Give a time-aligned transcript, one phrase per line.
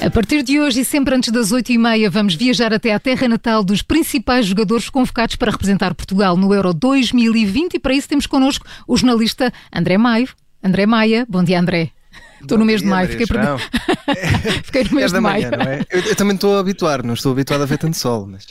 [0.00, 3.64] A partir de hoje e sempre antes das 8h30, vamos viajar até à terra natal
[3.64, 8.64] dos principais jogadores convocados para representar Portugal no Euro 2020 e para isso temos connosco
[8.86, 10.28] o jornalista André Maio.
[10.62, 11.90] André Maia, bom dia André.
[12.40, 13.40] Estou no mês de maio, fiquei, per...
[14.62, 15.50] fiquei no mês é de maio.
[15.50, 15.86] Manhã, é?
[15.90, 18.46] eu, eu, também estou a habituar, não estou habituado a ver tanto sol, mas.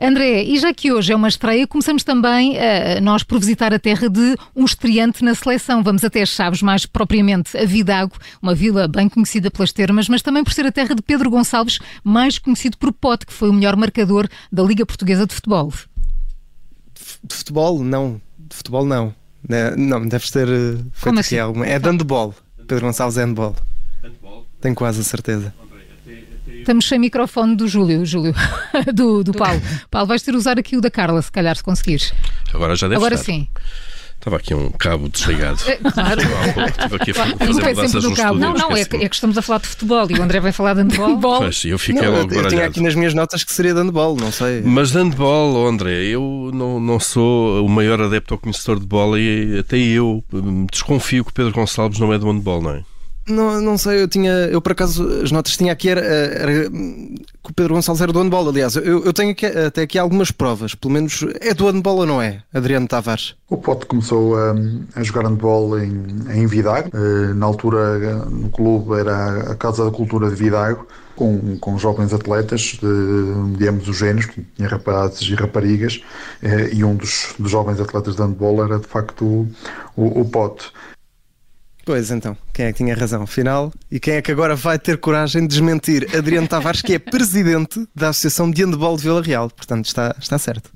[0.00, 3.78] André, e já que hoje é uma estreia, começamos também uh, nós por visitar a
[3.78, 5.84] terra de um estreante na seleção.
[5.84, 10.20] Vamos até as Chaves, mais propriamente a Vidago, uma vila bem conhecida pelas termas, mas
[10.20, 13.52] também por ser a terra de Pedro Gonçalves, mais conhecido por Pote, que foi o
[13.52, 15.72] melhor marcador da Liga Portuguesa de Futebol.
[17.22, 18.20] De futebol, não.
[18.36, 19.14] De futebol, não.
[19.76, 21.38] Não, deve ter uh, feito Como assim?
[21.38, 21.66] alguma.
[21.66, 22.34] É de handball.
[22.66, 23.54] Pedro Gonçalves é handball.
[24.02, 24.46] handball.
[24.60, 25.54] Tenho quase a certeza.
[26.64, 28.34] Estamos sem microfone do Júlio, Júlio,
[28.94, 29.60] do, do Paulo.
[29.90, 32.14] Paulo, vais ter de usar aqui o da Carla, se calhar, se conseguires.
[32.54, 33.26] Agora já deve Agora estar.
[33.26, 33.46] sim.
[34.16, 35.58] Estava aqui um cabo desligado.
[35.66, 36.22] É, claro.
[36.22, 38.38] Estive aqui a fazer mudanças no cabo.
[38.38, 40.50] Não, não, é que, é que, estamos a falar de futebol e o André vai
[40.50, 41.40] falar de handball.
[41.40, 43.80] Pois, eu fiquei não, logo eu, eu tinha aqui nas minhas notas que seria de
[43.80, 44.62] handball, não sei.
[44.62, 48.86] Mas de handball, oh André, eu não, não sou o maior adepto ao conhecedor de
[48.86, 52.82] bola e até eu hum, desconfio que Pedro Gonçalves não é do handball, não é?
[53.26, 57.50] Não, não sei, eu tinha, eu por acaso as notas tinha aqui era, era que
[57.50, 58.48] o Pedro Gonçalves era do handball.
[58.48, 62.06] Aliás, eu, eu tenho aqui, até aqui algumas provas, pelo menos é do handball ou
[62.06, 63.34] não é, Adriano Tavares?
[63.48, 64.54] O Pote começou a,
[64.94, 69.90] a jogar handball em, em Vidago, eh, na altura no clube era a Casa da
[69.90, 70.86] Cultura de Vidago,
[71.16, 76.02] com, com jovens atletas de, de ambos os géneros, tinha rapazes e raparigas,
[76.42, 79.48] eh, e um dos, dos jovens atletas de handball era de facto o,
[79.96, 80.70] o, o Pote.
[81.84, 83.22] Pois então, quem é que tinha razão?
[83.22, 86.08] Afinal, e quem é que agora vai ter coragem de desmentir?
[86.16, 89.50] Adriano Tavares, que é presidente da Associação de Handball de Vila Real.
[89.50, 90.70] Portanto, está, está certo.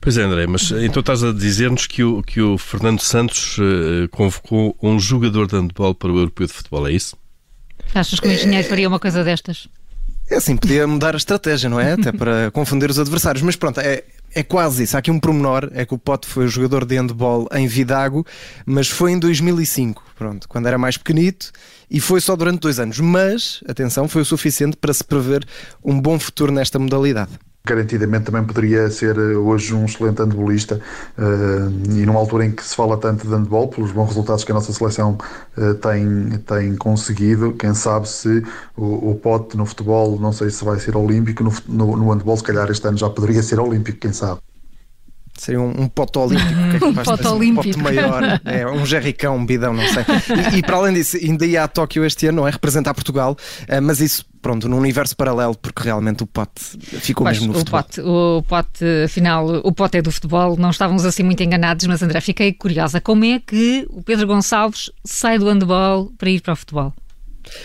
[0.00, 4.08] Pois é, André, mas então estás a dizer-nos que o, que o Fernando Santos uh,
[4.12, 7.16] convocou um jogador de handball para o Europeu de Futebol, é isso?
[7.92, 8.68] Achas que o engenheiro é...
[8.68, 9.68] faria uma coisa destas?
[10.30, 11.94] É assim, podia mudar a estratégia, não é?
[11.94, 13.42] Até para confundir os adversários.
[13.42, 14.04] Mas pronto, é,
[14.38, 14.96] é quase isso.
[14.96, 18.24] Há aqui um promenor, é que o Pote foi jogador de handball em Vidago,
[18.64, 21.50] mas foi em 2005, pronto, quando era mais pequenito,
[21.90, 23.00] e foi só durante dois anos.
[23.00, 25.44] Mas, atenção, foi o suficiente para se prever
[25.84, 27.32] um bom futuro nesta modalidade
[27.68, 30.80] garantidamente também poderia ser eh, hoje um excelente handbolista
[31.18, 34.50] uh, e numa altura em que se fala tanto de handball, pelos bons resultados que
[34.50, 35.18] a nossa seleção
[35.56, 38.42] uh, tem, tem conseguido, quem sabe se
[38.76, 42.36] o, o pote no futebol, não sei se vai ser olímpico, no, no, no handball
[42.36, 44.40] se calhar este ano já poderia ser olímpico, quem sabe.
[45.36, 46.48] Seria um, um pote olímpico.
[46.70, 47.68] Que é que um pote olímpico.
[47.68, 48.40] Um pote maior.
[48.44, 50.04] É, um jerricão, um bidão, não sei.
[50.52, 52.50] E, e, para além disso, ainda ia a Tóquio este ano, não é?
[52.50, 53.36] Representar Portugal,
[53.80, 57.58] mas isso, pronto, num universo paralelo, porque realmente o pote ficou pois, mesmo no o
[57.58, 57.82] futebol.
[57.82, 62.02] Pote, o pote, afinal, o pote é do futebol, não estávamos assim muito enganados, mas
[62.02, 62.98] André, fiquei curiosa.
[62.98, 66.94] Como é que o Pedro Gonçalves sai do handball para ir para o futebol?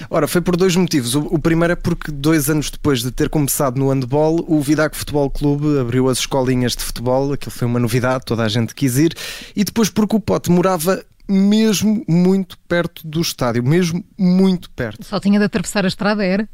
[0.09, 1.15] Ora, foi por dois motivos.
[1.15, 5.29] O, primeiro é porque dois anos depois de ter começado no handball, o Vidago Futebol
[5.29, 9.13] Clube abriu as escolinhas de futebol, aquilo foi uma novidade, toda a gente quis ir,
[9.55, 15.05] e depois porque o Pote morava mesmo muito perto do estádio, mesmo muito perto.
[15.05, 16.47] Só tinha de atravessar a estrada, era?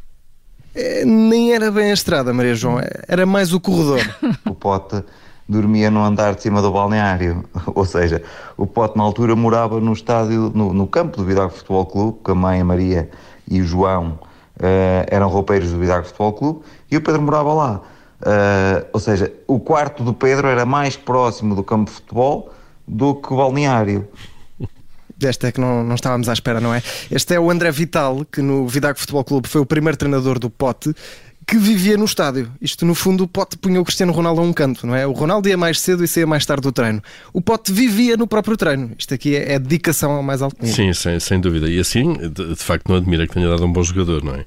[0.74, 4.02] É, nem era bem a estrada, Maria João, era mais o corredor.
[4.46, 5.04] o Pote
[5.48, 7.44] dormia no andar de cima do balneário.
[7.74, 8.22] Ou seja,
[8.56, 12.32] o Pote na altura morava no estádio, no, no campo do Vidago Futebol Clube, com
[12.32, 13.10] a mãe, a Maria
[13.50, 14.20] e o João
[14.58, 16.60] uh, eram roupeiros do Vidago Futebol Clube,
[16.92, 17.82] e o Pedro morava lá.
[18.22, 22.54] Uh, ou seja, o quarto do Pedro era mais próximo do campo de futebol
[22.88, 24.08] do que o balneário.
[25.20, 26.82] Desta é que não, não estávamos à espera, não é?
[27.12, 30.50] Este é o André Vital, que no Vidago Futebol Clube foi o primeiro treinador do
[30.50, 30.96] Pote
[31.50, 32.52] que vivia no estádio.
[32.62, 35.08] Isto, no fundo, o Pote punha o Cristiano Ronaldo a um canto, não é?
[35.08, 37.02] O Ronaldo ia mais cedo e saía mais tarde do treino.
[37.34, 38.92] O Pote vivia no próprio treino.
[38.98, 40.76] Isto aqui é, é dedicação ao mais alto nível.
[40.76, 41.68] Sim, sem, sem dúvida.
[41.68, 44.46] E assim, de, de, facto, não admira que tenha dado um bom jogador, não é?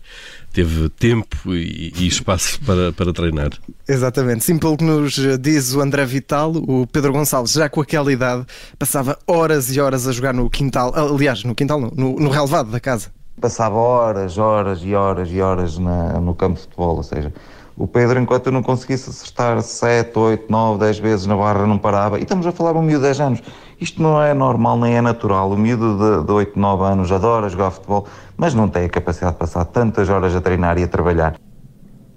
[0.53, 3.51] Teve tempo e, e espaço para, para treinar.
[3.89, 4.45] Exatamente.
[4.45, 8.45] Sim, pelo que nos diz o André Vital, o Pedro Gonçalves, já com aquela idade,
[8.79, 10.93] passava horas e horas a jogar no quintal.
[10.95, 13.11] Aliás, no quintal no, no relevado da casa
[13.41, 17.33] passava horas, horas e horas e horas na, no campo de futebol, ou seja,
[17.77, 21.79] o Pedro, enquanto eu não conseguisse acertar 7, 8, 9, 10 vezes na barra, não
[21.79, 22.19] parava.
[22.19, 23.43] E estamos a falar de um miúdo de 10 anos.
[23.83, 25.51] Isto não é normal, nem é natural.
[25.51, 28.07] O miúdo de, de 8, 9 anos adora jogar futebol,
[28.37, 31.35] mas não tem a capacidade de passar tantas horas a treinar e a trabalhar.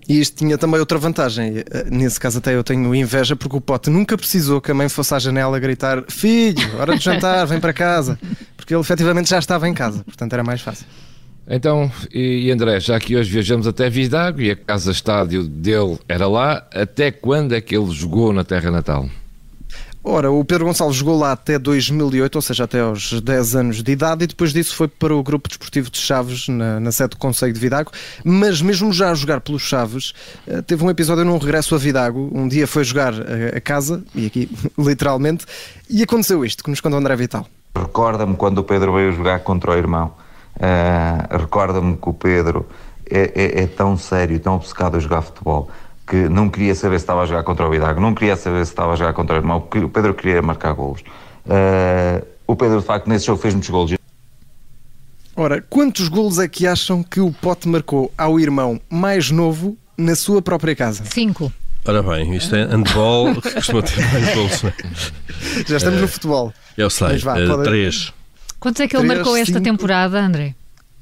[0.07, 1.63] E isto tinha também outra vantagem.
[1.91, 5.15] Nesse caso, até eu tenho inveja, porque o Pote nunca precisou que a mãe fosse
[5.15, 8.19] à janela gritar: Filho, hora de jantar, vem para casa.
[8.55, 10.85] Porque ele efetivamente já estava em casa, portanto era mais fácil.
[11.47, 16.67] Então, e André, já que hoje viajamos até Vidago e a casa-estádio dele era lá,
[16.71, 19.09] até quando é que ele jogou na terra natal?
[20.07, 23.91] Ora, o Pedro Gonçalves jogou lá até 2008, ou seja, até aos 10 anos de
[23.91, 27.17] idade, e depois disso foi para o Grupo Desportivo de Chaves, na, na sede do
[27.17, 27.91] Conselho de Vidago.
[28.23, 30.13] Mas mesmo já a jogar pelos Chaves,
[30.45, 32.29] eh, teve um episódio num regresso a Vidago.
[32.31, 34.47] Um dia foi jogar a, a casa, e aqui
[34.77, 35.43] literalmente,
[35.89, 37.47] e aconteceu isto, que nos conta o André Vital.
[37.75, 40.13] Recorda-me quando o Pedro veio jogar contra o irmão.
[40.55, 42.67] Uh, Recorda-me que o Pedro
[43.09, 45.67] é, é, é tão sério, tão obcecado a jogar futebol
[46.07, 48.71] que não queria saber se estava a jogar contra o Vidago, não queria saber se
[48.71, 51.01] estava a jogar contra o irmão, porque o Pedro queria marcar golos.
[51.45, 53.93] Uh, o Pedro, de facto, nesse jogo fez muitos golos.
[55.35, 60.15] Ora, quantos golos é que acham que o Pote marcou ao irmão mais novo na
[60.15, 61.03] sua própria casa?
[61.05, 61.51] Cinco.
[61.87, 64.63] Ora bem, isto é handball, costuma ter mais golos.
[64.63, 64.73] Né?
[65.67, 66.53] Já estamos uh, no futebol.
[66.77, 67.63] Eu sei, vá, uh, pode...
[67.63, 68.13] três.
[68.59, 69.63] Quantos é que ele marcou esta cinco...
[69.63, 70.55] temporada, André?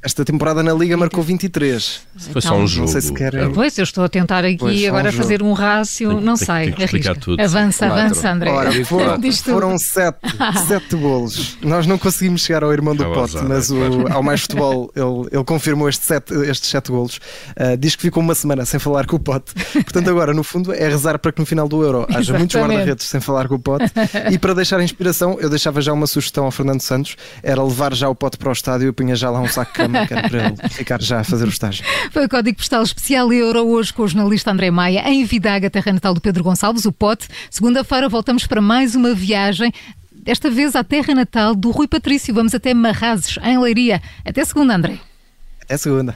[0.03, 2.01] Esta temporada na Liga marcou 23.
[2.31, 2.81] Foi só um jogo.
[2.81, 3.51] Não sei se querem...
[3.53, 6.65] Pois, eu estou a tentar aqui pois, agora um fazer um rácio, não tem, sei.
[6.65, 7.41] Tem que explicar tudo.
[7.41, 8.05] Avança, Quatro.
[8.05, 8.51] avança, André.
[8.51, 10.17] Ora, foram, foram sete,
[10.67, 11.57] sete golos.
[11.61, 13.77] Nós não conseguimos chegar ao irmão do Pote, mas o,
[14.11, 17.17] ao Mais Futebol ele, ele confirmou estes sete, estes sete golos.
[17.51, 19.53] Uh, diz que ficou uma semana sem falar com o Pote.
[19.71, 22.37] Portanto, agora, no fundo, é rezar para que no final do Euro haja Exatamente.
[22.39, 23.85] muitos guarda-redes sem falar com o Pote.
[24.31, 28.09] E para deixar inspiração, eu deixava já uma sugestão ao Fernando Santos: era levar já
[28.09, 30.47] o Pote para o estádio e punha já lá um saco de cama, era para
[30.47, 31.85] ele ficar já a fazer o estágio.
[32.11, 35.93] Foi o Código Postal Especial Euro hoje com o jornalista André Maia em Vidaga, terra
[35.93, 37.27] natal do Pedro Gonçalves, o Pote.
[37.49, 39.71] Segunda-feira voltamos para mais uma viagem
[40.11, 42.33] desta vez à terra natal do Rui Patrício.
[42.33, 44.01] Vamos até Marrazes, em Leiria.
[44.25, 44.99] Até segunda, André.
[45.61, 46.15] Até segunda.